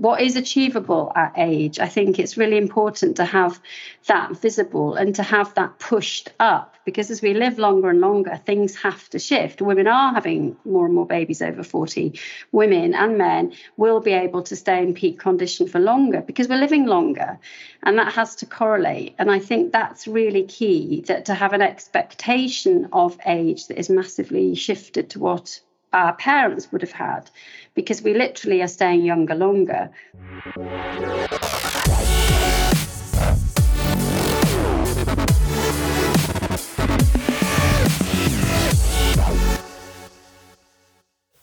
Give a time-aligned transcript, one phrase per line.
[0.00, 1.78] what is achievable at age.
[1.78, 3.60] I think it's really important to have
[4.06, 8.40] that visible and to have that pushed up because as we live longer and longer,
[8.46, 9.60] things have to shift.
[9.60, 12.18] Women are having more and more babies over 40.
[12.50, 16.56] Women and men will be able to stay in peak condition for longer because we're
[16.56, 17.38] living longer.
[17.82, 19.14] And that has to correlate.
[19.18, 23.90] And I think that's really key that to have an expectation of age that is
[23.90, 25.60] massively shifted to what
[25.92, 27.30] our parents would have had
[27.74, 29.90] because we literally are staying younger longer.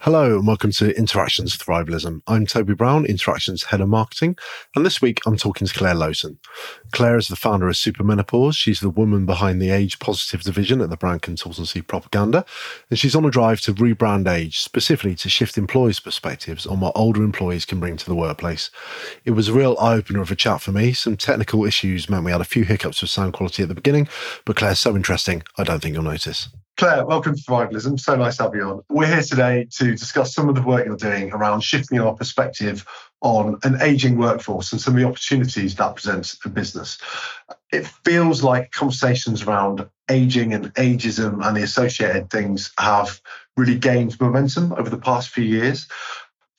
[0.07, 2.21] Hello and welcome to Interactions Thrivalism.
[2.27, 4.37] I'm Toby Brown, Interactions Head of Marketing,
[4.73, 6.37] and this week I'm talking to Claire Lowson.
[6.93, 8.55] Claire is the founder of Supermenopause.
[8.55, 12.45] She's the woman behind the age positive division at the brand consultancy Propaganda,
[12.89, 16.93] and she's on a drive to rebrand age, specifically to shift employees' perspectives on what
[16.95, 18.71] older employees can bring to the workplace.
[19.25, 20.93] It was a real eye opener of a chat for me.
[20.93, 24.07] Some technical issues meant we had a few hiccups with sound quality at the beginning,
[24.45, 26.47] but Claire's so interesting, I don't think you'll notice.
[26.77, 27.99] Claire, welcome to Thrivalism.
[27.99, 28.83] So nice to have you on.
[28.87, 32.85] We're here today to discuss some of the work you're doing around shifting our perspective
[33.21, 36.99] on an aging workforce and some of the opportunities that presents for business.
[37.71, 43.21] It feels like conversations around aging and ageism and the associated things have
[43.55, 45.87] really gained momentum over the past few years.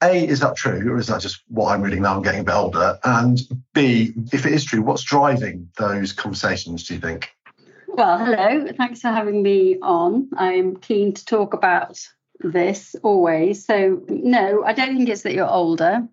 [0.02, 2.16] A, is that true, or is that just what I'm reading now?
[2.16, 2.98] I'm getting a bit older.
[3.04, 3.40] And
[3.72, 7.30] B, if it is true, what's driving those conversations, do you think?
[7.98, 8.68] Well, hello.
[8.76, 10.28] Thanks for having me on.
[10.36, 11.98] I'm keen to talk about
[12.38, 13.66] this always.
[13.66, 16.06] So, no, I don't think it's that you're older,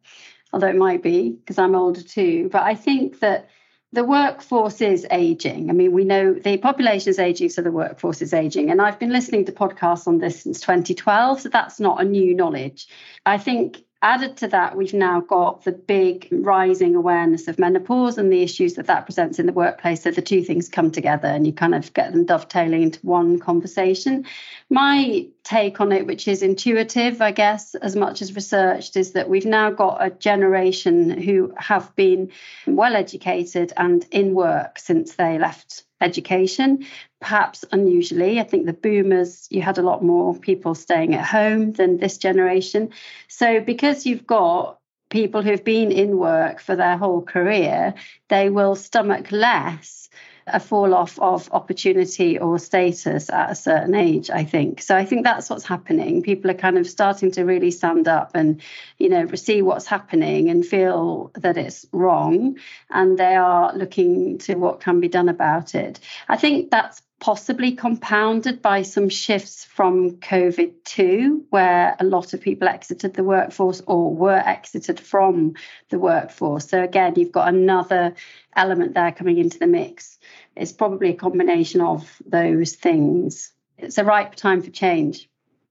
[0.52, 2.50] although it might be because I'm older too.
[2.52, 3.52] But I think that
[3.94, 5.70] the workforce is aging.
[5.70, 8.72] I mean, we know the population is aging, so the workforce is aging.
[8.72, 12.34] And I've been listening to podcasts on this since 2012, so that's not a new
[12.34, 12.88] knowledge.
[13.28, 18.32] I think Added to that, we've now got the big rising awareness of menopause and
[18.32, 20.04] the issues that that presents in the workplace.
[20.04, 23.40] So the two things come together and you kind of get them dovetailing into one
[23.40, 24.28] conversation.
[24.70, 29.28] My take on it, which is intuitive, I guess, as much as researched, is that
[29.28, 32.30] we've now got a generation who have been
[32.68, 36.86] well educated and in work since they left education
[37.26, 38.40] perhaps unusually.
[38.40, 42.20] I think the boomers, you had a lot more people staying at home than this
[42.20, 42.92] generation.
[43.28, 44.80] So, because you've got
[45.10, 47.96] people who've been in work for their whole career,
[48.30, 50.10] they will stomach less
[50.48, 54.82] a fall off of opportunity or status at a certain age, I think.
[54.82, 56.22] So I think that's what's happening.
[56.22, 58.62] People are kind of starting to really stand up and,
[59.00, 62.58] you know, see what's happening and feel that it's wrong.
[62.92, 66.00] And they are looking to what can be done about it.
[66.30, 72.42] I think that's possibly compounded by some shifts from COVID too, where a lot of
[72.42, 75.56] people exited the workforce or were exited from
[75.90, 76.70] the workforce.
[76.70, 78.14] So, again, you've got another
[78.56, 80.20] element there coming into the mix.
[80.56, 83.52] It's probably a combination of those things.
[83.80, 85.28] It's a ripe time for change.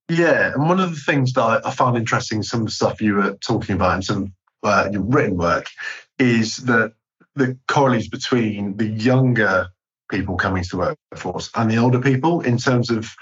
[0.09, 3.15] Yeah, and one of the things that I found interesting, some of the stuff you
[3.15, 5.69] were talking about in some uh, your written work,
[6.19, 6.95] is that
[7.37, 9.69] the correlates between the younger
[10.11, 13.15] people coming to the workforce and the older people in terms of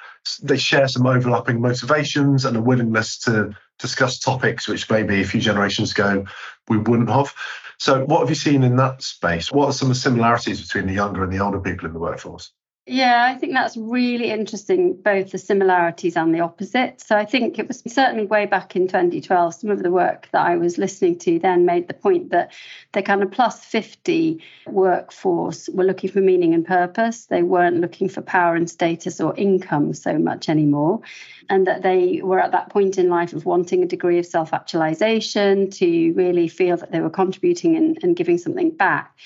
[0.42, 5.40] they share some overlapping motivations and a willingness to discuss topics which maybe a few
[5.40, 6.24] generations ago
[6.68, 7.34] we wouldn't have.
[7.78, 9.50] So, what have you seen in that space?
[9.50, 11.98] What are some of the similarities between the younger and the older people in the
[11.98, 12.52] workforce?
[12.84, 17.00] Yeah, I think that's really interesting, both the similarities and the opposite.
[17.00, 20.44] So I think it was certainly way back in 2012, some of the work that
[20.44, 22.50] I was listening to then made the point that
[22.90, 27.26] the kind of plus 50 workforce were looking for meaning and purpose.
[27.26, 31.02] They weren't looking for power and status or income so much anymore.
[31.48, 34.52] And that they were at that point in life of wanting a degree of self
[34.52, 39.16] actualization to really feel that they were contributing and, and giving something back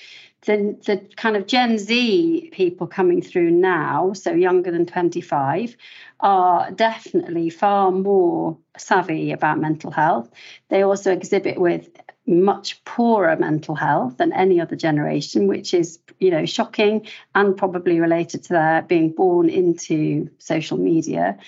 [0.42, 5.76] the, the kind of Gen Z people coming through now, so younger than 25,
[6.20, 10.30] are definitely far more savvy about mental health.
[10.68, 11.88] They also exhibit with
[12.26, 18.00] much poorer mental health than any other generation, which is, you know, shocking and probably
[18.00, 21.38] related to their being born into social media.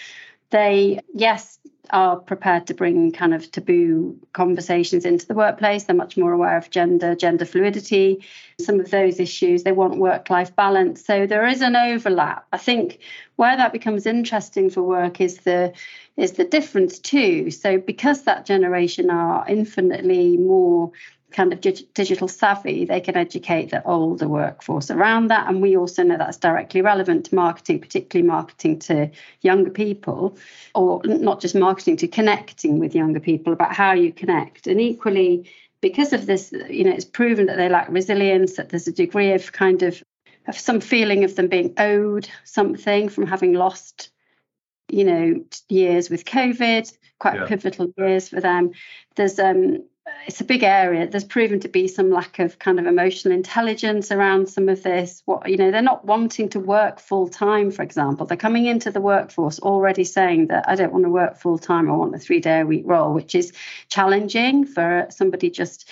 [0.51, 1.59] They, yes,
[1.91, 5.85] are prepared to bring kind of taboo conversations into the workplace.
[5.85, 8.25] They're much more aware of gender, gender fluidity,
[8.61, 9.63] some of those issues.
[9.63, 11.05] They want work life balance.
[11.05, 12.47] So there is an overlap.
[12.53, 12.99] I think
[13.37, 15.73] where that becomes interesting for work is the
[16.17, 17.51] is the difference too.
[17.51, 20.91] So because that generation are infinitely more
[21.31, 25.49] kind of digital savvy, they can educate the older workforce around that.
[25.49, 29.11] And we also know that's directly relevant to marketing, particularly marketing to
[29.43, 30.39] younger people,
[30.75, 34.67] or not just marketing, to connecting with younger people about how you connect.
[34.67, 38.89] And equally, because of this, you know, it's proven that they lack resilience, that there's
[38.89, 40.03] a degree of kind of
[40.47, 44.11] of some feeling of them being owed something from having lost,
[44.89, 47.47] you know, years with COVID, quite yeah.
[47.47, 48.73] pivotal years for them.
[49.15, 49.85] There's um
[50.27, 51.07] it's a big area.
[51.07, 55.23] There's proven to be some lack of kind of emotional intelligence around some of this.
[55.25, 58.27] What you know, they're not wanting to work full time, for example.
[58.27, 61.91] They're coming into the workforce already saying that I don't want to work full time.
[61.91, 63.53] I want a three day a week role, which is
[63.89, 65.89] challenging for somebody just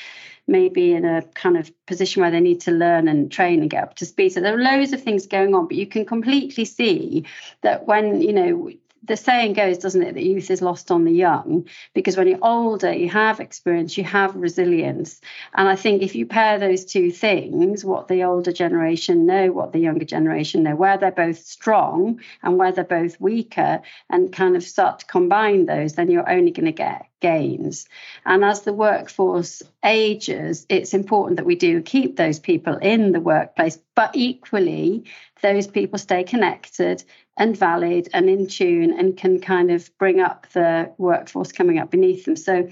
[0.48, 3.82] maybe in a kind of position where they need to learn and train and get
[3.82, 4.30] up to speed.
[4.30, 7.24] So there are loads of things going on, but you can completely see
[7.62, 8.70] that when, you know,
[9.02, 11.68] the saying goes, doesn't it, that youth is lost on the young?
[11.94, 15.20] Because when you're older, you have experience, you have resilience.
[15.54, 19.72] And I think if you pair those two things, what the older generation know, what
[19.72, 24.56] the younger generation know, where they're both strong and where they're both weaker, and kind
[24.56, 27.88] of start to combine those, then you're only going to get gains.
[28.24, 33.20] And as the workforce ages, it's important that we do keep those people in the
[33.20, 35.04] workplace, but equally,
[35.42, 37.04] those people stay connected
[37.36, 41.90] and valid and in tune and can kind of bring up the workforce coming up
[41.90, 42.36] beneath them.
[42.36, 42.68] So,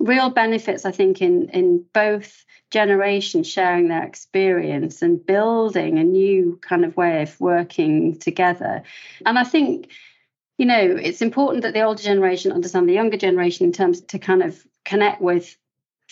[0.00, 6.58] real benefits, I think, in, in both generations sharing their experience and building a new
[6.62, 8.82] kind of way of working together.
[9.24, 9.90] And I think
[10.58, 14.18] you know, it's important that the older generation understand the younger generation in terms to
[14.18, 15.56] kind of connect with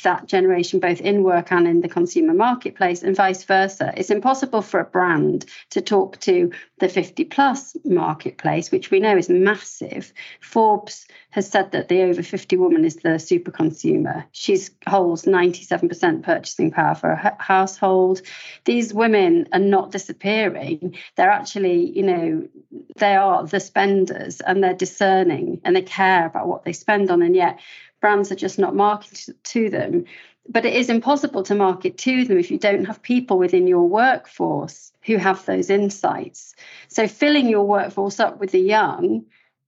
[0.03, 3.93] that generation both in work and in the consumer marketplace and vice versa.
[3.97, 9.17] It's impossible for a brand to talk to the 50 plus marketplace which we know
[9.17, 10.13] is massive.
[10.41, 14.27] Forbes has said that the over 50 woman is the super consumer.
[14.33, 18.23] She holds 97% purchasing power for a household.
[18.65, 20.97] These women are not disappearing.
[21.17, 22.49] They're actually you know
[22.97, 27.23] they are the spenders and they're discerning and they care about what they spend on
[27.23, 27.61] and yet
[28.01, 30.05] brands are just not marketed to them.
[30.49, 33.89] But it is impossible to market to them if you don't have people within your
[33.89, 36.55] workforce who have those insights.
[36.89, 39.25] So filling your workforce up with the young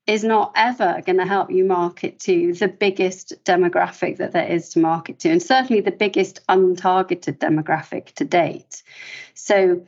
[0.07, 4.71] is not ever going to help you market to the biggest demographic that there is
[4.71, 8.83] to market to, and certainly the biggest untargeted demographic to date.
[9.35, 9.85] So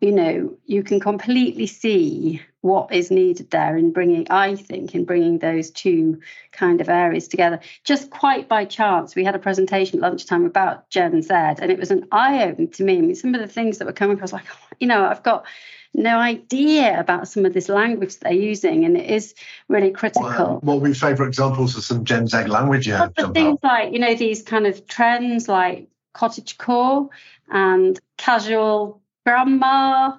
[0.00, 5.04] you know, you can completely see what is needed there in bringing, I think, in
[5.04, 6.20] bringing those two
[6.52, 7.60] kind of areas together.
[7.84, 11.78] Just quite by chance, we had a presentation at lunchtime about Gen Z, and it
[11.78, 12.98] was an eye opener to me.
[12.98, 14.44] I mean, some of the things that were coming across, like,
[14.80, 15.46] you know, I've got
[15.94, 19.34] no idea about some of this language they're using, and it is
[19.68, 20.58] really critical.
[20.60, 23.14] What were your favourite examples of some Gen Z language you had?
[23.32, 27.08] Things like, you know, these kind of trends like cottage core
[27.48, 30.16] and coastal grandma.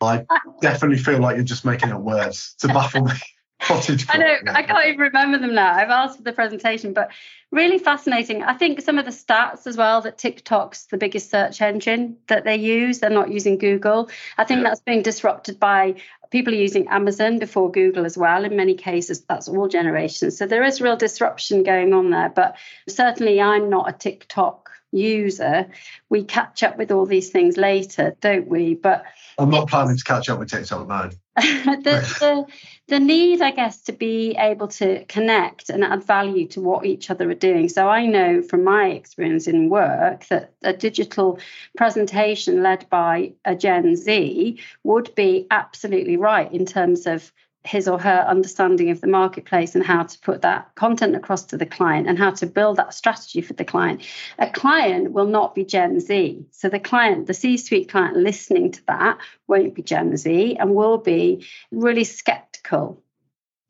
[0.00, 0.24] I
[0.60, 3.12] definitely feel like you're just making up words to baffle me.
[3.60, 4.06] Cottage.
[4.08, 4.36] I know.
[4.48, 5.72] I can't even remember them now.
[5.72, 7.12] I've asked for the presentation, but
[7.52, 8.42] really fascinating.
[8.42, 12.42] I think some of the stats as well that TikTok's the biggest search engine that
[12.42, 12.98] they use.
[12.98, 14.10] They're not using Google.
[14.36, 14.70] I think yeah.
[14.70, 15.94] that's being disrupted by
[16.30, 18.44] people using Amazon before Google as well.
[18.44, 20.36] In many cases, that's all generations.
[20.36, 22.30] So there is real disruption going on there.
[22.30, 22.56] But
[22.88, 24.61] certainly, I'm not a TikTok
[24.92, 25.68] user.
[26.08, 28.74] We catch up with all these things later, don't we?
[28.74, 29.04] But
[29.38, 31.10] I'm not planning to catch up with TikTok now.
[31.36, 31.82] the,
[32.20, 32.46] the,
[32.88, 37.08] the need, I guess, to be able to connect and add value to what each
[37.08, 37.70] other are doing.
[37.70, 41.38] So I know from my experience in work that a digital
[41.74, 47.32] presentation led by a Gen Z would be absolutely right in terms of
[47.64, 51.56] his or her understanding of the marketplace and how to put that content across to
[51.56, 54.02] the client and how to build that strategy for the client.
[54.38, 56.44] A client will not be Gen Z.
[56.50, 60.74] So the client, the C suite client listening to that won't be Gen Z and
[60.74, 63.02] will be really skeptical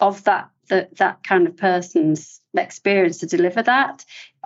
[0.01, 4.05] of that, that, that kind of person's experience to deliver that,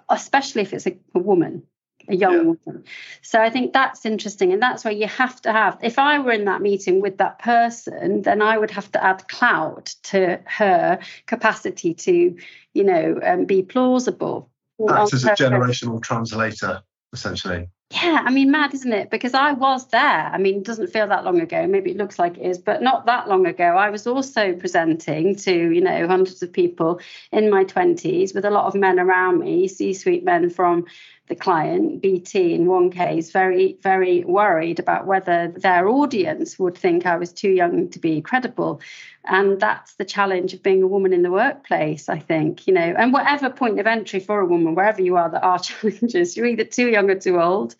[0.08, 1.62] especially if it's a, a woman
[2.08, 2.84] a young woman.
[3.22, 4.52] So I think that's interesting.
[4.52, 7.38] And that's where you have to have, if I were in that meeting with that
[7.38, 12.36] person, then I would have to add clout to her capacity to,
[12.74, 14.50] you know, um, be plausible.
[14.88, 16.82] Act as a generational translator,
[17.12, 17.68] essentially.
[17.92, 19.10] Yeah, I mean, mad, isn't it?
[19.10, 20.00] Because I was there.
[20.02, 21.68] I mean, it doesn't feel that long ago.
[21.68, 23.62] Maybe it looks like it is, but not that long ago.
[23.62, 28.50] I was also presenting to, you know, hundreds of people in my 20s with a
[28.50, 30.86] lot of men around me, C suite men from
[31.28, 37.04] the client, BT in one case, very, very worried about whether their audience would think
[37.04, 38.80] I was too young to be credible.
[39.24, 42.94] And that's the challenge of being a woman in the workplace, I think, you know,
[42.96, 46.36] and whatever point of entry for a woman, wherever you are, there are challenges.
[46.36, 47.74] You're either too young or too old,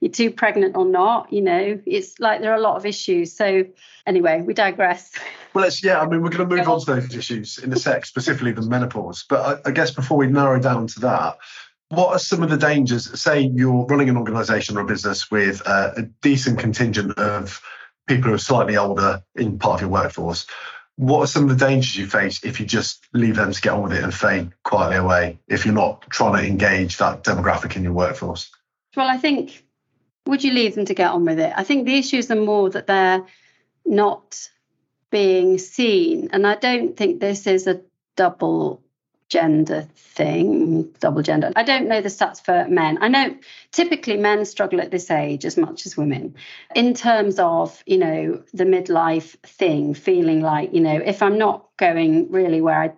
[0.00, 3.32] you're too pregnant or not, you know, it's like there are a lot of issues.
[3.32, 3.64] So,
[4.06, 5.12] anyway, we digress.
[5.54, 7.76] Well, let's, yeah, I mean, we're going to move on to those issues in a
[7.76, 9.26] sec, specifically the menopause.
[9.28, 11.36] But I, I guess before we narrow down to that,
[11.92, 13.20] what are some of the dangers?
[13.20, 17.60] Say you're running an organization or a business with a, a decent contingent of
[18.06, 20.46] people who are slightly older in part of your workforce.
[20.96, 23.74] What are some of the dangers you face if you just leave them to get
[23.74, 27.76] on with it and fade quietly away if you're not trying to engage that demographic
[27.76, 28.50] in your workforce?
[28.96, 29.62] Well, I think
[30.26, 31.52] would you leave them to get on with it?
[31.54, 33.26] I think the issues are more that they're
[33.84, 34.48] not
[35.10, 36.30] being seen.
[36.32, 37.82] And I don't think this is a
[38.16, 38.82] double
[39.32, 41.50] gender thing, double gender.
[41.56, 42.98] I don't know the stats for men.
[43.00, 43.34] I know
[43.70, 46.34] typically men struggle at this age as much as women
[46.74, 51.66] in terms of, you know, the midlife thing, feeling like, you know, if I'm not
[51.78, 52.92] going really where I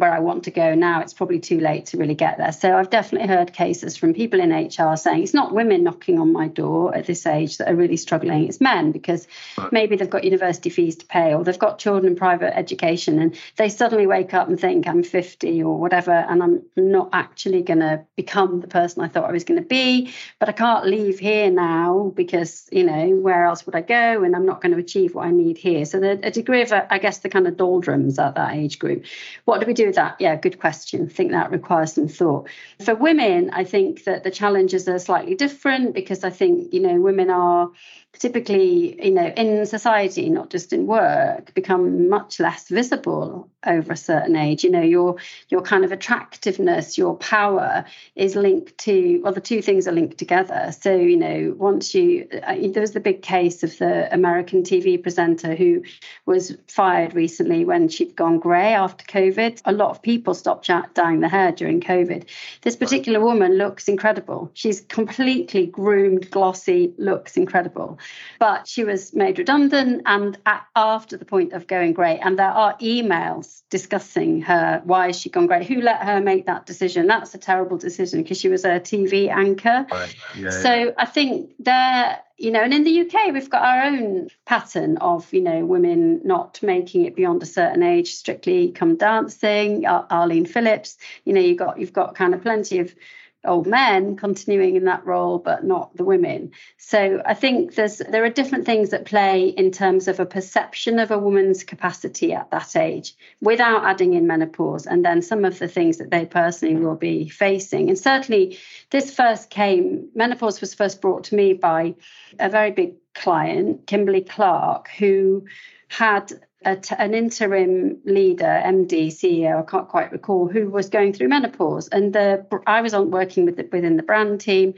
[0.00, 2.52] where I want to go now, it's probably too late to really get there.
[2.52, 6.32] So I've definitely heard cases from people in HR saying it's not women knocking on
[6.32, 9.28] my door at this age that are really struggling, it's men because
[9.70, 13.38] maybe they've got university fees to pay or they've got children in private education and
[13.56, 17.80] they suddenly wake up and think I'm 50 or whatever and I'm not actually going
[17.80, 21.18] to become the person I thought I was going to be, but I can't leave
[21.18, 24.78] here now because, you know, where else would I go and I'm not going to
[24.78, 25.84] achieve what I need here.
[25.84, 28.78] So the, a degree of, uh, I guess, the kind of doldrums at that age
[28.78, 29.04] group.
[29.44, 30.16] What do we do that?
[30.18, 31.06] Yeah, good question.
[31.06, 32.48] I think that requires some thought.
[32.84, 37.00] For women, I think that the challenges are slightly different because I think, you know,
[37.00, 37.70] women are
[38.18, 43.96] typically, you know, in society, not just in work, become much less visible over a
[43.96, 44.64] certain age.
[44.64, 45.16] You know, your
[45.48, 47.84] your kind of attractiveness, your power
[48.16, 50.72] is linked to well, the two things are linked together.
[50.78, 55.00] So, you know, once you uh, there was the big case of the American TV
[55.00, 55.82] presenter who
[56.26, 59.62] was fired recently when she'd gone grey after COVID.
[59.64, 62.24] A lot of people stopped dyeing their hair during COVID.
[62.62, 64.50] This particular woman looks incredible.
[64.54, 67.99] She's completely groomed, glossy, looks incredible
[68.38, 72.18] but she was made redundant and at, after the point of going grey.
[72.18, 75.64] And there are emails discussing her why has she gone grey?
[75.64, 77.06] Who let her make that decision?
[77.06, 79.86] That's a terrible decision because she was a TV anchor.
[79.90, 80.14] Right.
[80.36, 80.90] Yeah, so yeah.
[80.98, 85.30] I think there you know and in the uk we've got our own pattern of
[85.32, 90.96] you know women not making it beyond a certain age strictly come dancing arlene phillips
[91.26, 92.94] you know you've got you've got kind of plenty of
[93.44, 96.50] old men continuing in that role but not the women.
[96.76, 100.98] So i think there's there are different things that play in terms of a perception
[100.98, 105.58] of a woman's capacity at that age without adding in menopause and then some of
[105.58, 107.88] the things that they personally will be facing.
[107.88, 108.58] And certainly
[108.90, 111.94] this first came menopause was first brought to me by
[112.38, 115.44] a very big client kimberly clark who
[115.88, 116.32] had
[116.62, 121.88] an interim leader, MD, CEO, I can't quite recall, who was going through menopause.
[121.88, 124.74] And the I was on working with the, within the brand team,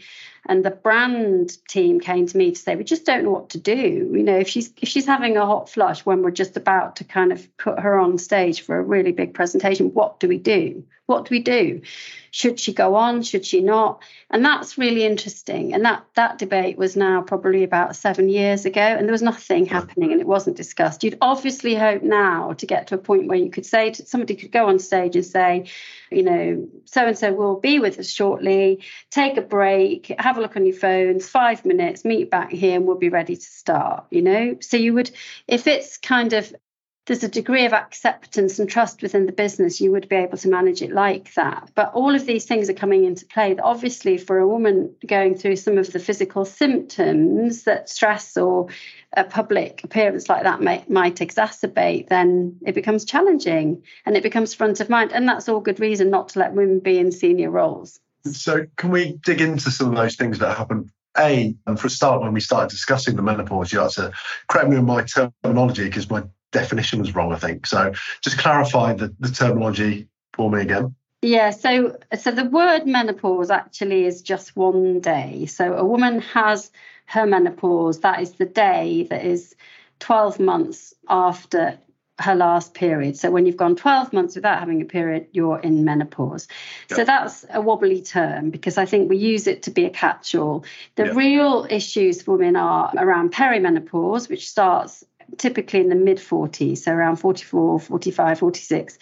[0.46, 3.58] and the brand team came to me to say, we just don't know what to
[3.58, 4.10] do.
[4.12, 7.04] You know, if she's if she's having a hot flush when we're just about to
[7.04, 10.84] kind of put her on stage for a really big presentation, what do we do?
[11.06, 11.82] What do we do?
[12.30, 13.22] Should she go on?
[13.22, 14.02] Should she not?
[14.30, 15.74] And that's really interesting.
[15.74, 19.66] And that that debate was now probably about seven years ago, and there was nothing
[19.66, 21.04] happening, and it wasn't discussed.
[21.04, 24.34] You'd obviously hope now to get to a point where you could say to, somebody
[24.34, 25.66] could go on stage and say,
[26.10, 28.84] you know, so and so will be with us shortly.
[29.10, 32.86] Take a break, have a look on your phones, five minutes, meet back here, and
[32.86, 34.06] we'll be ready to start.
[34.10, 35.10] You know, so you would,
[35.48, 36.54] if it's kind of
[37.06, 40.48] there's a degree of acceptance and trust within the business, you would be able to
[40.48, 41.70] manage it like that.
[41.74, 43.56] But all of these things are coming into play.
[43.58, 48.68] Obviously, for a woman going through some of the physical symptoms that stress or
[49.16, 54.54] a public appearance like that might, might exacerbate, then it becomes challenging and it becomes
[54.54, 55.10] front of mind.
[55.12, 57.98] And that's all good reason not to let women be in senior roles.
[58.24, 61.90] So, can we dig into some of those things that happen a, and for a
[61.90, 64.12] start, when we started discussing the menopause, you had to
[64.48, 67.66] correct me on my terminology because my definition was wrong, I think.
[67.66, 70.94] So just clarify the, the terminology for me again.
[71.22, 75.46] Yeah, so so the word menopause actually is just one day.
[75.46, 76.72] So a woman has
[77.06, 78.00] her menopause.
[78.00, 79.54] That is the day that is
[80.00, 81.78] 12 months after
[82.18, 83.16] her last period.
[83.16, 86.46] So when you've gone 12 months without having a period, you're in menopause.
[86.90, 86.96] Yep.
[86.96, 90.34] So that's a wobbly term because I think we use it to be a catch
[90.34, 90.64] all.
[90.96, 91.16] The yep.
[91.16, 95.04] real issues for women are around perimenopause, which starts
[95.38, 98.98] typically in the mid 40s, so around 44, 45, 46,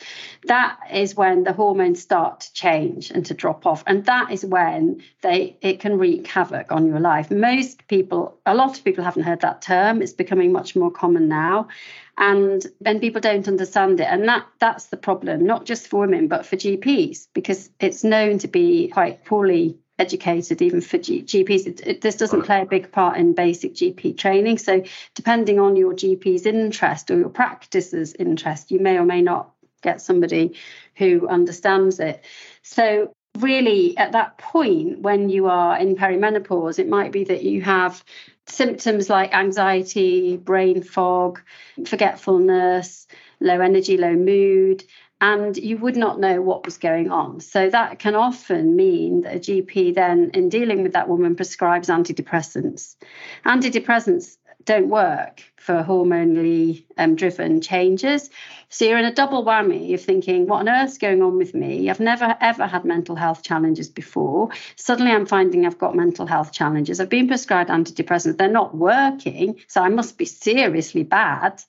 [0.47, 3.83] that is when the hormones start to change and to drop off.
[3.87, 7.31] And that is when they it can wreak havoc on your life.
[7.31, 10.03] Most people, a lot of people haven't heard that term.
[10.03, 11.69] It's becoming much more common now.
[12.17, 14.09] And then people don't understand it.
[14.09, 18.39] And that that's the problem, not just for women, but for GPs, because it's known
[18.39, 21.66] to be quite poorly educated even for G- GPs.
[21.66, 24.59] It, it, this doesn't play a big part in basic GP training.
[24.59, 24.83] So,
[25.14, 29.50] depending on your GP's interest or your practice's interest, you may or may not
[29.83, 30.57] get somebody
[30.97, 32.25] who understands it.
[32.62, 37.62] So, really at that point when you are in perimenopause, it might be that you
[37.62, 38.02] have
[38.47, 41.40] symptoms like anxiety, brain fog,
[41.87, 43.07] forgetfulness,
[43.40, 44.83] low energy, low mood,
[45.21, 47.41] and you would not know what was going on.
[47.41, 51.89] So that can often mean that a GP then, in dealing with that woman, prescribes
[51.89, 52.97] antidepressants.
[53.45, 58.31] Antidepressants don't work for hormonally um, driven changes.
[58.69, 61.91] So you're in a double whammy of thinking, what on earth's going on with me?
[61.91, 64.50] I've never ever had mental health challenges before.
[64.77, 67.00] Suddenly I'm finding I've got mental health challenges.
[67.00, 69.61] I've been prescribed antidepressants, they're not working.
[69.67, 71.62] So I must be seriously bad.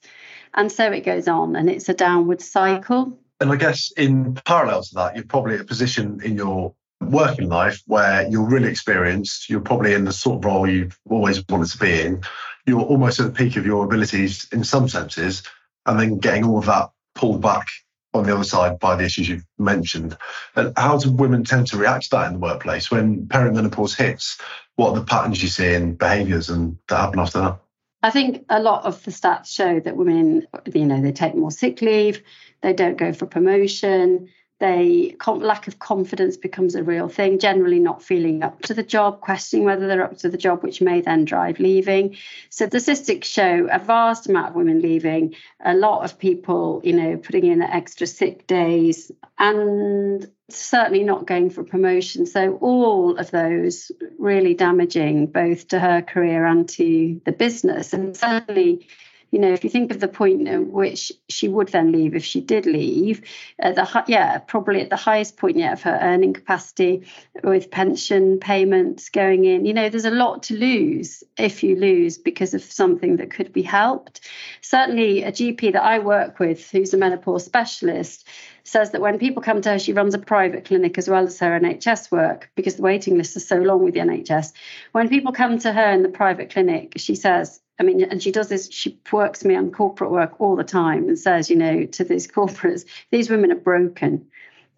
[0.54, 3.18] And so it goes on and it's a downward cycle.
[3.42, 7.48] And I guess in parallel to that, you're probably at a position in your working
[7.48, 11.68] life where you're really experienced, you're probably in the sort of role you've always wanted
[11.70, 12.22] to be in,
[12.66, 15.42] you're almost at the peak of your abilities in some senses,
[15.86, 17.66] and then getting all of that pulled back
[18.14, 20.16] on the other side by the issues you've mentioned.
[20.54, 24.38] And how do women tend to react to that in the workplace when perimenopause hits?
[24.76, 27.58] What are the patterns you see in behaviours and that happen after that?
[28.04, 31.52] I think a lot of the stats show that women, you know, they take more
[31.52, 32.22] sick leave,
[32.62, 34.28] they don't go for promotion,
[34.62, 39.20] they lack of confidence becomes a real thing generally not feeling up to the job
[39.20, 42.16] questioning whether they're up to the job which may then drive leaving.
[42.48, 46.92] So the statistics show a vast amount of women leaving a lot of people you
[46.92, 52.24] know putting in extra sick days and certainly not going for promotion.
[52.24, 57.92] So all of those really damaging both to her career and to the business.
[57.92, 58.86] And certainly
[59.32, 62.22] you know, if you think of the point at which she would then leave if
[62.22, 63.22] she did leave,
[63.62, 67.06] uh, the yeah, probably at the highest point yet of her earning capacity
[67.42, 69.64] with pension payments going in.
[69.64, 73.54] You know, there's a lot to lose if you lose because of something that could
[73.54, 74.20] be helped.
[74.60, 78.28] Certainly, a GP that I work with, who's a menopause specialist,
[78.64, 81.38] says that when people come to her, she runs a private clinic as well as
[81.38, 84.52] her NHS work because the waiting list is so long with the NHS.
[84.92, 88.30] When people come to her in the private clinic, she says, I mean, and she
[88.30, 91.84] does this, she works me on corporate work all the time and says, you know,
[91.84, 94.28] to these corporates, these women are broken.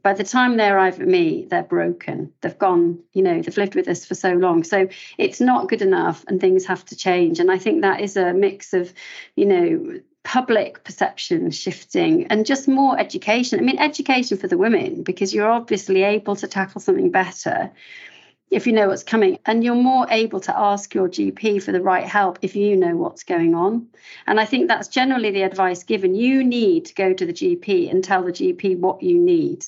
[0.02, 2.33] By the time they arrive at me, they're broken.
[2.40, 4.64] They've gone, you know, they've lived with us for so long.
[4.64, 7.40] So it's not good enough and things have to change.
[7.40, 8.90] And I think that is a mix of,
[9.37, 13.61] you know, public perception shifting and just more education.
[13.61, 17.70] I mean, education for the women, because you're obviously able to tackle something better
[18.55, 19.38] if you know what's coming.
[19.47, 22.97] And you're more able to ask your GP for the right help if you know
[22.97, 23.88] what's going on.
[24.27, 26.14] And I think that's generally the advice given.
[26.14, 29.64] You need to go to the GP and tell the GP what you need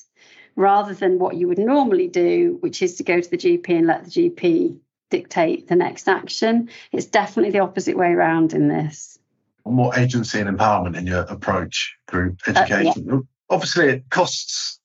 [0.55, 3.87] rather than what you would normally do, which is to go to the GP and
[3.87, 4.77] let the GP
[5.09, 6.69] dictate the next action.
[6.91, 9.19] It's definitely the opposite way around in this.
[9.65, 13.09] More agency and empowerment in your approach through education.
[13.09, 13.21] Uh, yeah.
[13.49, 14.76] Obviously, it costs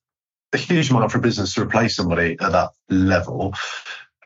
[0.53, 3.55] a huge amount for a business to replace somebody at that level.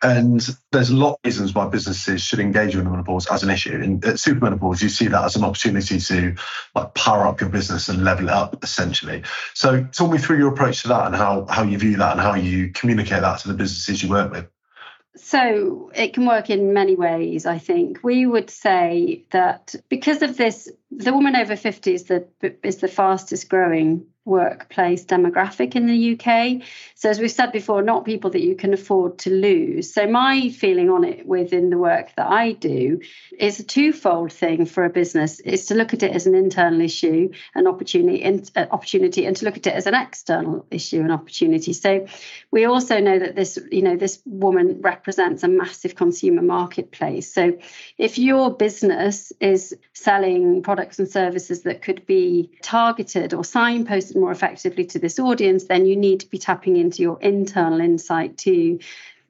[0.02, 3.80] And there's a lot of reasons why businesses should engage with menopause as an issue.
[3.80, 6.34] In at super menopause, you see that as an opportunity to
[6.74, 9.22] like power up your business and level it up essentially.
[9.54, 12.20] So talk me through your approach to that and how how you view that and
[12.20, 14.46] how you communicate that to the businesses you work with.
[15.16, 18.04] So it can work in many ways, I think.
[18.04, 22.28] We would say that because of this, the woman over 50 is the
[22.62, 26.62] is the fastest growing workplace demographic in the UK.
[26.96, 29.94] So, as we've said before, not people that you can afford to lose.
[29.94, 33.00] So, my feeling on it within the work that I do
[33.38, 36.80] is a twofold thing for a business: is to look at it as an internal
[36.80, 41.00] issue, an opportunity, an uh, opportunity, and to look at it as an external issue,
[41.00, 41.72] an opportunity.
[41.72, 42.06] So,
[42.50, 47.32] we also know that this, you know, this woman represents a massive consumer marketplace.
[47.32, 47.56] So,
[47.96, 54.32] if your business is selling products and services that could be targeted or signposted more
[54.32, 58.78] effectively to this audience, then you need to be tapping into your internal insight to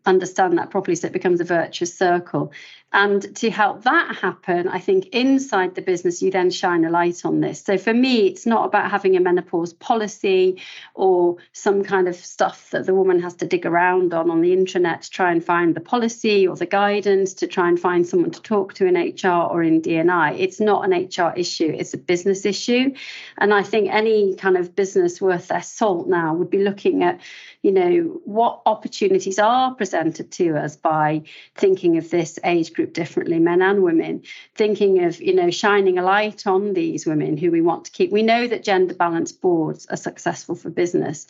[0.07, 2.53] understand that properly so it becomes a virtuous circle.
[2.93, 7.25] And to help that happen, I think inside the business, you then shine a light
[7.25, 7.63] on this.
[7.63, 10.63] So for me, it's not about having a menopause policy
[10.95, 14.57] or some kind of stuff that the woman has to dig around on on the
[14.57, 18.31] intranet to try and find the policy or the guidance to try and find someone
[18.31, 20.39] to talk to in HR or in DNI.
[20.39, 22.95] It's not an HR issue, it's a business issue.
[23.37, 27.21] And I think any kind of business worth their salt now would be looking at,
[27.63, 31.25] you know, what opportunities are presented to us by
[31.57, 34.23] thinking of this age group differently, men and women,
[34.55, 38.13] thinking of, you know, shining a light on these women who we want to keep.
[38.13, 41.27] We know that gender balanced boards are successful for business.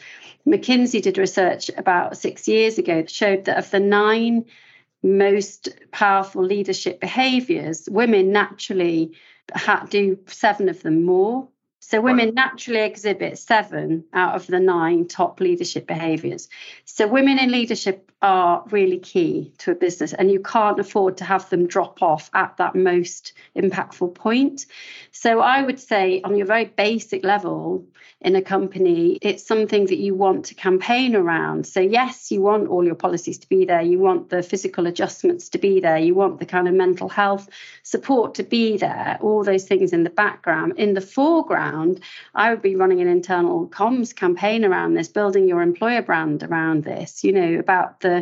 [0.47, 4.45] McKinsey did research about six years ago that showed that of the nine
[5.03, 9.17] most powerful leadership behaviors, women naturally
[9.89, 11.49] do seven of them more
[11.87, 16.49] So women naturally exhibit seven out of the nine top leadership behaviors.
[16.85, 21.25] So women in leadership are really key to a business, and you can't afford to
[21.25, 24.67] have them drop off at that most impactful point.
[25.12, 27.87] So I would say, on your very basic level,
[28.23, 31.67] in a company, it's something that you want to campaign around.
[31.67, 35.51] So, yes, you want all your policies to be there, you want the physical adjustments
[35.51, 37.49] to be there, you want the kind of mental health
[37.83, 40.73] support to be there, all those things in the background.
[40.79, 42.01] In the foreground,
[42.35, 46.85] I would be running an internal comms campaign around this, building your employer brand around
[46.85, 48.16] this, you know, about the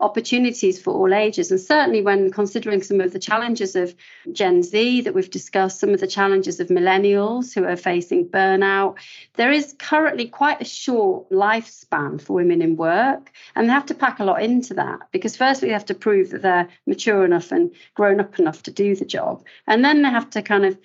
[0.00, 1.50] opportunities for all ages.
[1.50, 3.94] And certainly when considering some of the challenges of
[4.32, 8.96] Gen Z that we've discussed, some of the challenges of millennials who are facing burnout,
[9.34, 13.94] there is currently quite a short lifespan for women in work, and they have to
[13.94, 17.52] pack a lot into that because firstly they have to prove that they're mature enough
[17.52, 20.78] and grown up enough to do the job, and then they have to kind of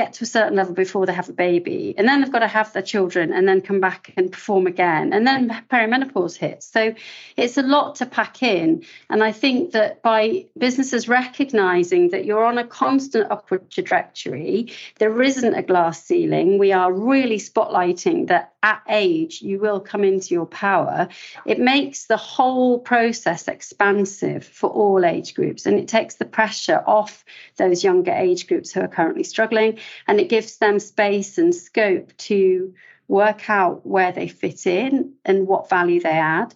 [0.00, 2.56] get to a certain level before they have a baby and then they've got to
[2.58, 6.66] have their children and then come back and perform again and then perimenopause hits.
[6.66, 6.94] So
[7.36, 12.44] it's a lot to pack in and i think that by businesses recognizing that you're
[12.44, 16.58] on a constant upward trajectory there isn't a glass ceiling.
[16.58, 21.08] We are really spotlighting that at age you will come into your power.
[21.46, 26.82] It makes the whole process expansive for all age groups and it takes the pressure
[26.86, 27.24] off
[27.56, 32.16] those younger age groups who are currently struggling and it gives them space and scope
[32.16, 32.74] to
[33.08, 36.54] work out where they fit in and what value they add.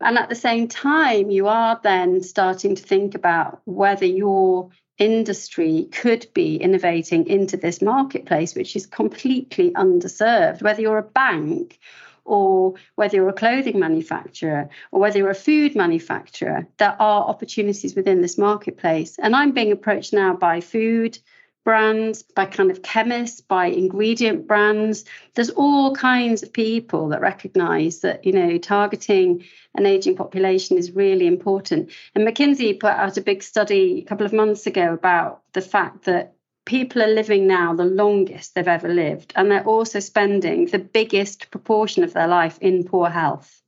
[0.00, 5.88] And at the same time, you are then starting to think about whether your industry
[5.92, 11.78] could be innovating into this marketplace, which is completely underserved, whether you're a bank
[12.24, 17.94] or whether you're a clothing manufacturer or whether you're a food manufacturer, there are opportunities
[17.94, 19.18] within this marketplace.
[19.18, 21.18] And I'm being approached now by food
[21.66, 25.04] brands, by kind of chemists, by ingredient brands.
[25.34, 30.92] There's all kinds of people that recognize that, you know, targeting an aging population is
[30.92, 31.90] really important.
[32.14, 36.04] And McKinsey put out a big study a couple of months ago about the fact
[36.04, 36.34] that
[36.66, 41.50] people are living now the longest they've ever lived, and they're also spending the biggest
[41.50, 43.60] proportion of their life in poor health.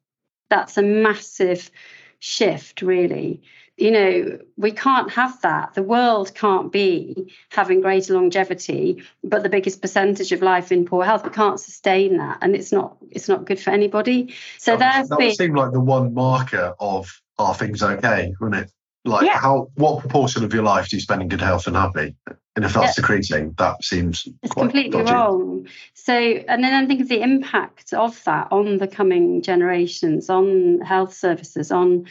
[0.50, 1.68] That's a massive
[2.20, 3.42] shift, really
[3.78, 5.74] you know, we can't have that.
[5.74, 11.04] The world can't be having greater longevity, but the biggest percentage of life in poor
[11.04, 11.22] health.
[11.22, 14.34] We can't sustain that, and it's not it's not good for anybody.
[14.58, 18.72] So that, that would seem like the one marker of are things okay, wouldn't it?
[19.04, 19.38] Like yeah.
[19.38, 22.16] how what proportion of your life do you spend in good health and happy?
[22.56, 25.12] And if that's decreasing, that seems it's completely dodgy.
[25.12, 25.68] wrong.
[25.94, 30.80] So, and then I think of the impact of that on the coming generations, on
[30.80, 32.06] health services, on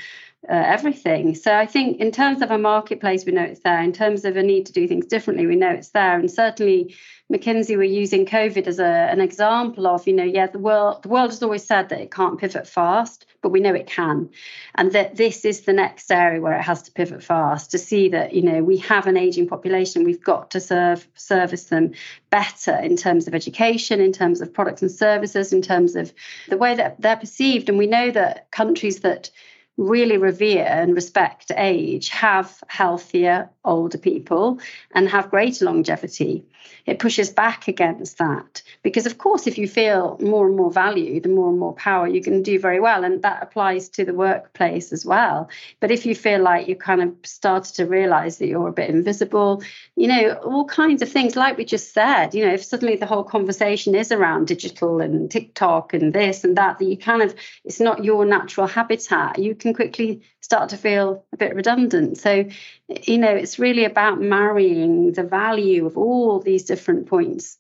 [0.47, 1.36] uh, everything.
[1.36, 3.82] So I think in terms of a marketplace, we know it's there.
[3.82, 6.17] In terms of a need to do things differently, we know it's there.
[6.17, 6.95] And certainly
[7.32, 11.10] McKinsey were using COVID as a, an example of, you know, yeah, the world the
[11.10, 14.30] world has always said that it can't pivot fast, but we know it can.
[14.76, 18.08] And that this is the next area where it has to pivot fast to see
[18.10, 20.06] that, you know, we have an aging population.
[20.06, 21.93] We've got to serve service them
[22.30, 26.13] better in terms of education, in terms of products and services, in terms of
[26.47, 27.67] the way that they're perceived.
[27.67, 29.30] And we know that countries that
[29.78, 34.60] really revere and respect age have healthier older people
[34.92, 36.44] and have greater longevity.
[36.86, 41.26] It pushes back against that because, of course, if you feel more and more valued
[41.26, 43.04] and more and more power, you can do very well.
[43.04, 45.50] And that applies to the workplace as well.
[45.80, 48.90] But if you feel like you kind of started to realize that you're a bit
[48.90, 49.63] invisible,
[49.96, 53.06] you know, all kinds of things, like we just said, you know, if suddenly the
[53.06, 57.36] whole conversation is around digital and TikTok and this and that, that you kind of,
[57.66, 62.18] it's not your natural habitat, you can quickly start to feel a bit redundant.
[62.18, 62.46] So,
[62.88, 67.58] you know, it's really about marrying the value of all these different points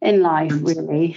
[0.00, 1.16] in life, really.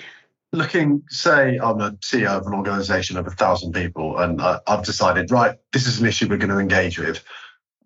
[0.51, 5.31] Looking, say, I'm a CEO of an organization of a thousand people, and I've decided,
[5.31, 7.23] right, this is an issue we're going to engage with.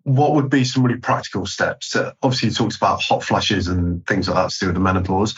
[0.02, 1.96] What would be some really practical steps?
[1.96, 4.80] Uh, obviously, you talked about hot flushes and things like that to do with the
[4.80, 5.34] menopause.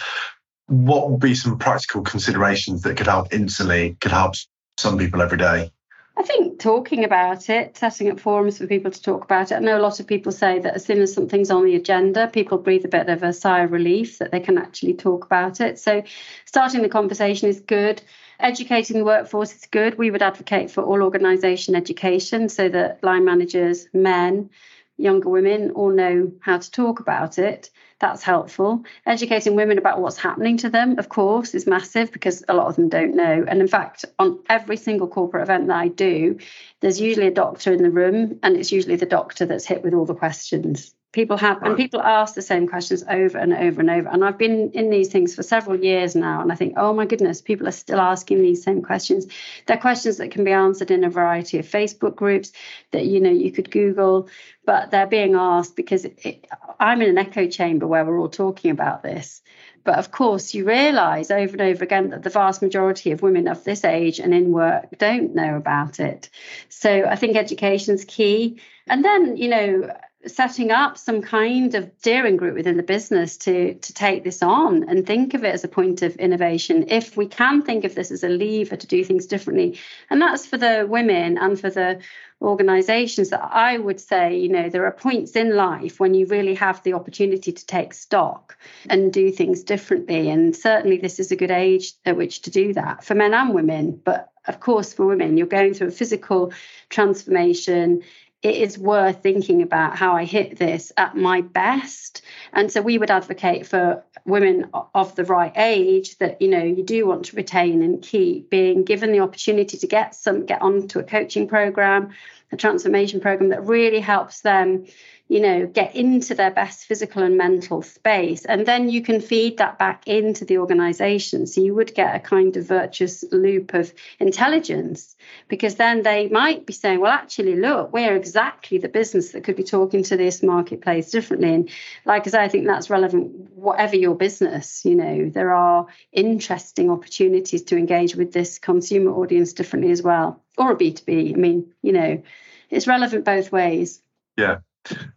[0.67, 4.35] What would be some practical considerations that could help instantly, could help
[4.79, 5.73] some people every day?
[6.17, 9.55] I think talking about it, setting up forums for people to talk about it.
[9.55, 12.29] I know a lot of people say that as soon as something's on the agenda,
[12.29, 15.61] people breathe a bit of a sigh of relief that they can actually talk about
[15.61, 15.79] it.
[15.79, 16.03] So,
[16.45, 18.03] starting the conversation is good.
[18.39, 19.99] Educating the workforce is good.
[19.99, 24.51] We would advocate for all organisation education so that line managers, men,
[24.97, 27.71] younger women all know how to talk about it.
[28.01, 28.85] That's helpful.
[29.05, 32.77] Educating women about what's happening to them, of course, is massive because a lot of
[32.77, 33.45] them don't know.
[33.47, 36.39] And in fact, on every single corporate event that I do,
[36.81, 39.93] there's usually a doctor in the room, and it's usually the doctor that's hit with
[39.93, 43.91] all the questions People have, and people ask the same questions over and over and
[43.91, 44.09] over.
[44.09, 47.05] And I've been in these things for several years now, and I think, oh my
[47.05, 49.27] goodness, people are still asking these same questions.
[49.67, 52.53] They're questions that can be answered in a variety of Facebook groups
[52.93, 54.29] that you know you could Google,
[54.65, 56.47] but they're being asked because it,
[56.79, 59.43] I'm in an echo chamber where we're all talking about this.
[59.83, 63.49] But of course, you realise over and over again that the vast majority of women
[63.49, 66.29] of this age and in work don't know about it.
[66.69, 68.61] So I think education's key.
[68.87, 69.91] And then, you know,
[70.27, 74.89] setting up some kind of steering group within the business to to take this on
[74.89, 76.87] and think of it as a point of innovation.
[76.89, 79.79] If we can think of this as a lever to do things differently
[80.11, 82.01] and that's for the women and for the
[82.43, 86.55] organizations that i would say you know there are points in life when you really
[86.55, 88.57] have the opportunity to take stock
[88.89, 90.31] and do things differently.
[90.31, 93.55] And certainly this is a good age at which to do that for men and
[93.55, 94.01] women.
[94.03, 96.53] But of course for women you're going through a physical
[96.89, 98.03] transformation
[98.43, 102.23] it is worth thinking about how I hit this at my best.
[102.53, 106.83] And so we would advocate for women of the right age that, you know, you
[106.83, 110.99] do want to retain and keep being given the opportunity to get some, get onto
[110.99, 112.11] a coaching program,
[112.53, 114.87] a transformation program that really helps them
[115.31, 118.45] you know, get into their best physical and mental space.
[118.45, 121.47] And then you can feed that back into the organization.
[121.47, 125.15] So you would get a kind of virtuous loop of intelligence
[125.47, 129.55] because then they might be saying, well, actually, look, we're exactly the business that could
[129.55, 131.55] be talking to this marketplace differently.
[131.55, 131.71] And
[132.05, 136.91] like I say, I think that's relevant, whatever your business, you know, there are interesting
[136.91, 141.35] opportunities to engage with this consumer audience differently as well, or a B2B.
[141.35, 142.23] I mean, you know,
[142.71, 144.03] it's relevant both ways.
[144.37, 144.59] Yeah.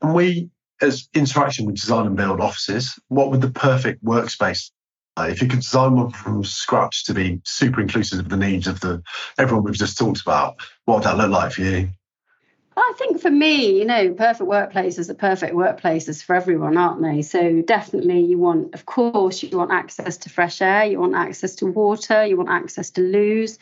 [0.01, 0.49] And we,
[0.81, 4.71] as interaction with design and build offices, what would the perfect workspace
[5.15, 8.67] uh, if you could design one from scratch to be super inclusive of the needs
[8.67, 9.03] of the
[9.37, 11.89] everyone we've just talked about, what would that look like for you?
[12.75, 17.21] I think for me, you know, perfect workplaces are perfect workplaces for everyone, aren't they?
[17.21, 21.55] So definitely you want, of course, you want access to fresh air, you want access
[21.55, 23.59] to water, you want access to loos,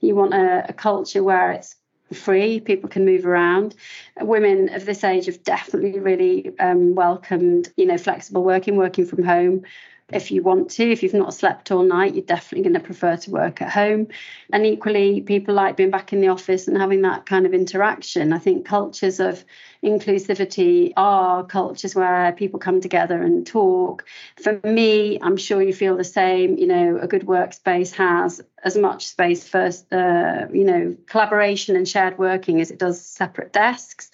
[0.00, 1.76] you want a, a culture where it's
[2.12, 2.60] free.
[2.60, 3.74] People can move around.
[4.20, 9.24] Women of this age have definitely really um, welcomed, you know, flexible working, working from
[9.24, 9.64] home
[10.12, 10.90] if you want to.
[10.90, 14.08] If you've not slept all night, you're definitely going to prefer to work at home.
[14.52, 18.32] And equally, people like being back in the office and having that kind of interaction.
[18.32, 19.44] I think cultures of
[19.82, 24.04] inclusivity are cultures where people come together and talk.
[24.36, 26.58] For me, I'm sure you feel the same.
[26.58, 31.88] You know, a good workspace has as much space for, uh, you know, collaboration and
[31.88, 34.10] shared working as it does separate desks.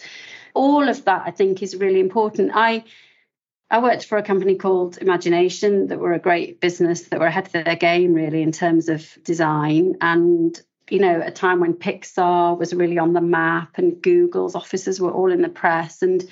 [0.54, 2.52] All of that, I think, is really important.
[2.54, 2.84] I
[3.70, 7.46] I worked for a company called Imagination that were a great business that were ahead
[7.46, 9.96] of their game really in terms of design.
[10.00, 15.00] And you know, a time when Pixar was really on the map and Google's offices
[15.00, 16.02] were all in the press.
[16.02, 16.24] And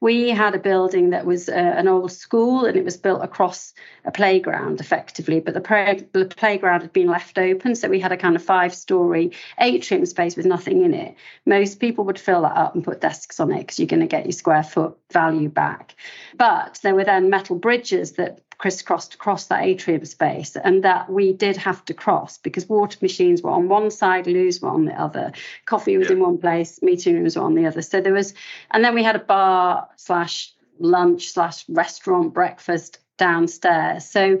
[0.00, 3.74] we had a building that was uh, an old school and it was built across
[4.04, 7.74] a playground effectively, but the, the playground had been left open.
[7.74, 11.16] So we had a kind of five story atrium space with nothing in it.
[11.46, 14.06] Most people would fill that up and put desks on it because you're going to
[14.06, 15.94] get your square foot value back.
[16.36, 21.34] But there were then metal bridges that crisscrossed across that atrium space and that we
[21.34, 24.98] did have to cross because water machines were on one side, loos were on the
[24.98, 25.32] other,
[25.66, 26.14] coffee was yeah.
[26.14, 27.82] in one place, meeting rooms were on the other.
[27.82, 28.32] So there was,
[28.70, 34.06] and then we had a bar slash lunch slash restaurant breakfast downstairs.
[34.06, 34.38] So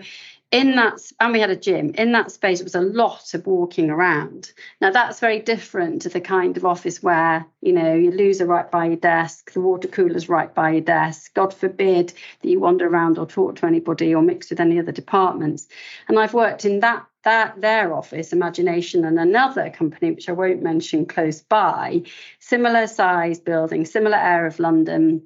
[0.50, 3.46] in that and we had a gym in that space it was a lot of
[3.46, 4.52] walking around.
[4.80, 8.46] Now that's very different to the kind of office where you know your loos are
[8.46, 12.60] right by your desk the water cooler's right by your desk god forbid that you
[12.60, 15.66] wander around or talk to anybody or mix with any other departments.
[16.08, 20.62] And i've worked in that that their office imagination and another company which i won't
[20.62, 22.02] mention close by.
[22.38, 25.22] Similar size building similar area of london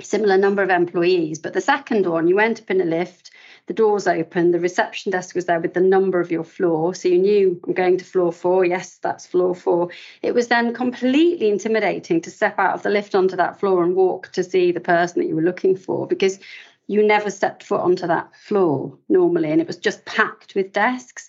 [0.00, 1.38] similar number of employees.
[1.38, 3.30] But the second one you went up in a lift
[3.66, 6.94] the doors open, the reception desk was there with the number of your floor.
[6.94, 8.64] So you knew I'm going to floor four.
[8.64, 9.90] Yes, that's floor four.
[10.20, 13.94] It was then completely intimidating to step out of the lift onto that floor and
[13.94, 16.40] walk to see the person that you were looking for because
[16.88, 21.28] you never stepped foot onto that floor normally and it was just packed with desks.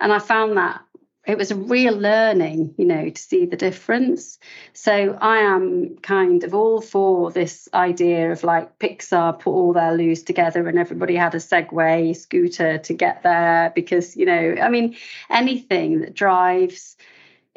[0.00, 0.80] And I found that
[1.26, 4.38] it was a real learning, you know, to see the difference.
[4.72, 9.96] So I am kind of all for this idea of like Pixar put all their
[9.96, 14.68] loos together and everybody had a Segway scooter to get there because, you know, I
[14.68, 14.96] mean,
[15.30, 16.96] anything that drives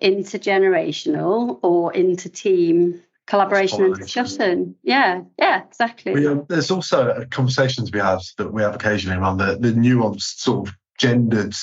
[0.01, 4.75] intergenerational or inter team collaboration and discussion.
[4.83, 6.13] Yeah, yeah, exactly.
[6.13, 10.39] We, um, there's also conversations we have that we have occasionally around the, the nuanced
[10.39, 11.53] sort of gendered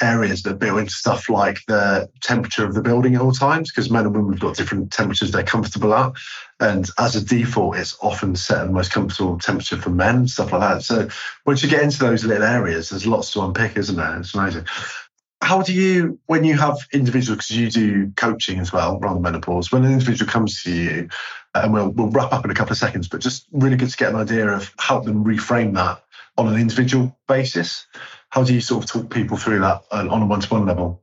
[0.00, 3.90] areas that built into stuff like the temperature of the building at all times, because
[3.90, 6.12] men and women have got different temperatures they're comfortable at.
[6.60, 10.52] And as a default, it's often set at the most comfortable temperature for men, stuff
[10.52, 10.82] like that.
[10.82, 11.08] So
[11.44, 14.18] once you get into those little areas, there's lots to unpick, isn't there?
[14.18, 14.66] It's amazing.
[15.42, 19.70] How do you, when you have individuals, because you do coaching as well the menopause,
[19.70, 21.08] when an individual comes to you,
[21.54, 23.96] and we'll, we'll wrap up in a couple of seconds, but just really good to
[23.96, 26.02] get an idea of help them reframe that
[26.38, 27.86] on an individual basis.
[28.30, 30.66] How do you sort of talk people through that uh, on a one to one
[30.66, 31.02] level?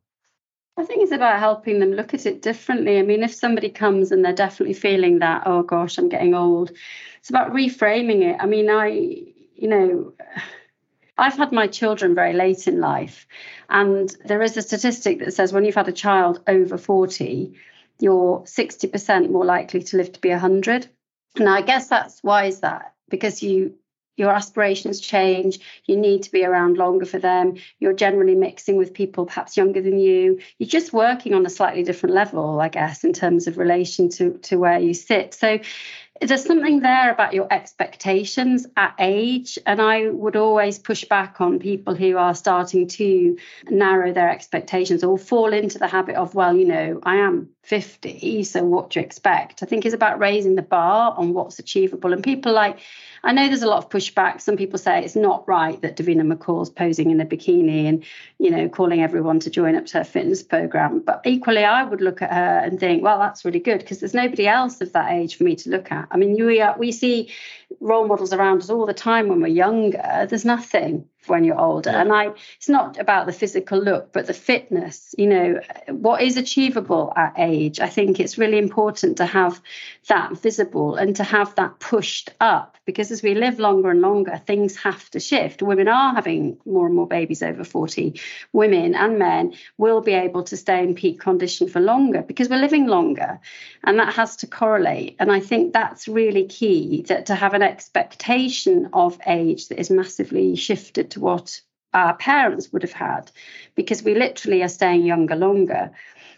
[0.76, 2.98] I think it's about helping them look at it differently.
[2.98, 6.72] I mean, if somebody comes and they're definitely feeling that, oh gosh, I'm getting old,
[7.20, 8.38] it's about reframing it.
[8.40, 10.14] I mean, I, you know,
[11.18, 13.28] I've had my children very late in life,
[13.70, 17.54] and there is a statistic that says when you've had a child over 40,
[18.00, 20.88] you're 60% more likely to live to be 100.
[21.36, 22.94] And I guess that's why is that?
[23.10, 23.76] Because you
[24.16, 25.60] your aspirations change.
[25.86, 27.56] You need to be around longer for them.
[27.80, 30.40] You're generally mixing with people perhaps younger than you.
[30.58, 34.38] You're just working on a slightly different level i guess in terms of relation to
[34.44, 35.34] to where you sit.
[35.34, 35.60] So
[36.28, 41.60] there's something there about your expectations at age and i would always push back on
[41.60, 43.38] people who are starting to
[43.70, 48.44] narrow their expectations or fall into the habit of well you know i am 50
[48.44, 52.14] so what do you expect i think it's about raising the bar on what's achievable
[52.14, 52.80] and people like
[53.26, 54.42] I know there's a lot of pushback.
[54.42, 58.04] Some people say it's not right that Davina McCall's posing in a bikini and,
[58.38, 61.00] you know, calling everyone to join up to her fitness program.
[61.00, 64.14] But equally, I would look at her and think, well, that's really good because there's
[64.14, 66.10] nobody else of that age for me to look at.
[66.14, 67.32] I mean, we, are, we see
[67.80, 70.26] role models around us all the time when we're younger.
[70.30, 71.90] There's nothing when you're older.
[71.90, 75.60] And I it's not about the physical look, but the fitness, you know,
[75.90, 77.80] what is achievable at age.
[77.80, 79.62] I think it's really important to have
[80.08, 84.38] that visible and to have that pushed up because as we live longer and longer,
[84.46, 85.62] things have to shift.
[85.62, 88.20] Women are having more and more babies over 40.
[88.52, 92.60] Women and men will be able to stay in peak condition for longer because we're
[92.60, 93.40] living longer.
[93.84, 95.16] And that has to correlate.
[95.20, 99.90] And I think that's really key that to have an expectation of age that is
[99.90, 101.62] massively shifted to what
[101.94, 103.32] our parents would have had
[103.76, 105.92] because we literally are staying younger longer.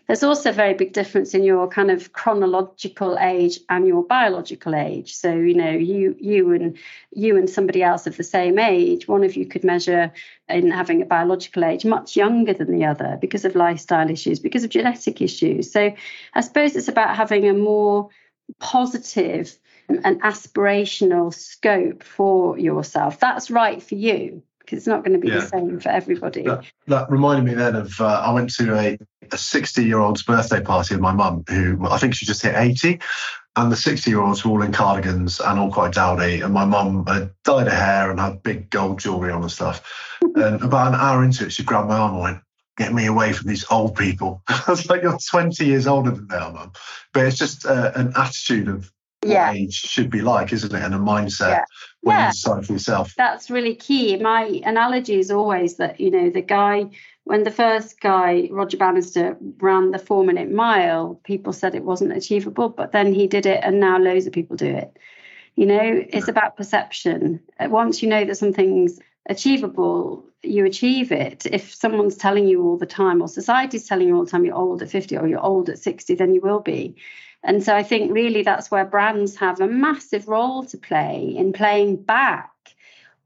[0.08, 4.76] There's also a very big difference in your kind of chronological age and your biological
[4.76, 5.16] age.
[5.16, 6.78] So, you know, you you and
[7.12, 10.14] you and somebody else of the same age, one of you could measure
[10.48, 14.64] in having a biological age much younger than the other because of lifestyle issues, because
[14.64, 15.72] of genetic issues.
[15.72, 15.96] So
[16.36, 18.10] I suppose it's about having a more
[18.60, 19.58] positive
[19.90, 23.20] and aspirational scope for yourself.
[23.20, 25.36] That's right for you because it's not going to be yeah.
[25.40, 26.44] the same for everybody.
[26.44, 28.98] That, that reminded me then of uh, I went to a,
[29.32, 32.56] a 60 year old's birthday party with my mum, who I think she just hit
[32.56, 33.00] 80.
[33.58, 36.42] And the 60 year olds were all in cardigans and all quite dowdy.
[36.42, 39.82] And my mum had dyed her hair and had big gold jewellery on and stuff.
[40.36, 42.40] and about an hour into it, she grabbed my arm and went,
[42.78, 44.42] Get me away from these old people.
[44.50, 46.74] I was like, You're 20 years older than they are, mum.
[47.14, 48.92] But it's just uh, an attitude of
[49.32, 49.52] yeah.
[49.52, 50.82] age should be like, isn't it?
[50.82, 51.66] And a mindset yeah.
[52.02, 52.26] when yeah.
[52.28, 53.14] you decide for yourself.
[53.16, 54.18] That's really key.
[54.18, 56.90] My analogy is always that, you know, the guy,
[57.24, 62.16] when the first guy, Roger Bannister, ran the four minute mile, people said it wasn't
[62.16, 64.98] achievable, but then he did it and now loads of people do it.
[65.56, 67.40] You know, it's about perception.
[67.60, 71.46] Uh, once you know that something's achievable, you achieve it.
[71.46, 74.56] If someone's telling you all the time, or society's telling you all the time you're
[74.56, 76.96] old at 50 or you're old at 60, then you will be.
[77.46, 81.54] And so I think really that's where brands have a massive role to play in
[81.54, 82.52] playing back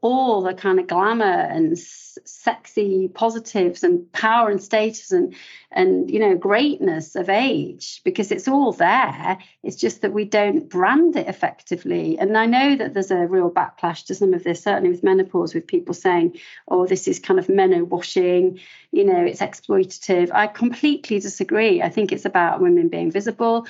[0.01, 5.36] all the kind of glamour and sexy positives and power and status and
[5.71, 9.38] and you know greatness of age because it's all there.
[9.62, 12.17] It's just that we don't brand it effectively.
[12.17, 15.53] And i know that there's a real backlash to some of this certainly with menopause
[15.53, 18.60] with people saying oh this is kind of meno washing
[18.91, 20.32] you know it's exploitative.
[20.34, 21.82] I completely disagree.
[21.82, 23.67] I think it's about women being visible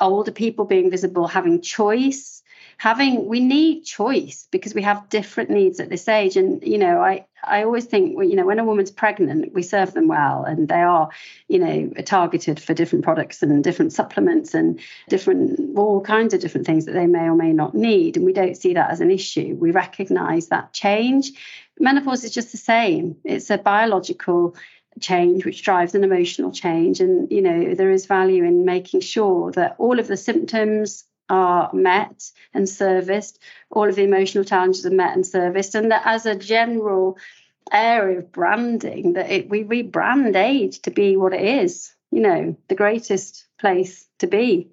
[0.00, 2.42] older people being visible, having choice,
[2.76, 6.36] having we need choice because we have different needs at this age.
[6.36, 9.92] And you know, I I always think you know when a woman's pregnant, we serve
[9.94, 11.08] them well, and they are
[11.48, 16.66] you know targeted for different products and different supplements and different all kinds of different
[16.66, 18.16] things that they may or may not need.
[18.16, 19.56] And we don't see that as an issue.
[19.58, 21.32] We recognise that change.
[21.80, 23.16] Menopause is just the same.
[23.24, 24.56] It's a biological
[25.00, 29.52] change which drives an emotional change and you know there is value in making sure
[29.52, 33.38] that all of the symptoms are met and serviced
[33.70, 37.18] all of the emotional challenges are met and serviced and that as a general
[37.70, 42.56] area of branding that it, we rebrand age to be what it is you know
[42.68, 44.70] the greatest place to be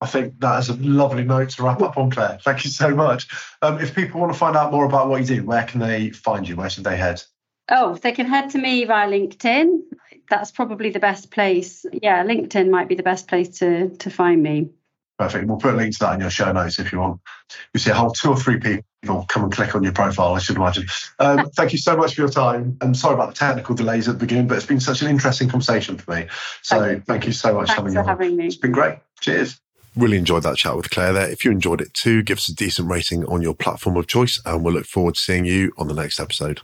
[0.00, 2.38] I think that is a lovely note to wrap up on, Claire.
[2.42, 3.26] Thank you so much.
[3.62, 6.10] Um, if people want to find out more about what you do, where can they
[6.10, 6.56] find you?
[6.56, 7.22] Where should they head?
[7.68, 9.80] Oh, they can head to me via LinkedIn.
[10.28, 11.84] That's probably the best place.
[11.92, 14.70] Yeah, LinkedIn might be the best place to to find me.
[15.18, 15.46] Perfect.
[15.46, 17.20] We'll put a link to that in your show notes if you want.
[17.72, 20.40] You see a whole two or three people come and click on your profile, I
[20.40, 20.86] should imagine.
[21.20, 22.76] Um, thank you so much for your time.
[22.80, 25.48] I'm sorry about the technical delays at the beginning, but it's been such an interesting
[25.48, 26.26] conversation for me.
[26.62, 28.46] So thank, thank you so much Thanks having for having me.
[28.46, 28.98] It's been great.
[29.20, 29.60] Cheers.
[29.96, 31.30] Really enjoyed that chat with Claire there.
[31.30, 34.40] If you enjoyed it too, give us a decent rating on your platform of choice,
[34.44, 36.60] and we'll look forward to seeing you on the next episode.